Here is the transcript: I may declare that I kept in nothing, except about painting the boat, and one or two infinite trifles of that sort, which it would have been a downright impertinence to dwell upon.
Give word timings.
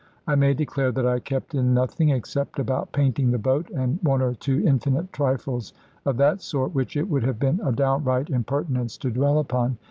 I 0.25 0.33
may 0.33 0.55
declare 0.55 0.91
that 0.93 1.05
I 1.05 1.19
kept 1.19 1.53
in 1.53 1.75
nothing, 1.75 2.09
except 2.09 2.57
about 2.57 2.91
painting 2.91 3.29
the 3.29 3.37
boat, 3.37 3.69
and 3.69 3.99
one 4.01 4.23
or 4.23 4.33
two 4.33 4.63
infinite 4.65 5.13
trifles 5.13 5.73
of 6.07 6.17
that 6.17 6.41
sort, 6.41 6.73
which 6.73 6.97
it 6.97 7.07
would 7.07 7.21
have 7.21 7.37
been 7.37 7.61
a 7.63 7.71
downright 7.71 8.31
impertinence 8.31 8.97
to 8.97 9.11
dwell 9.11 9.37
upon. 9.37 9.77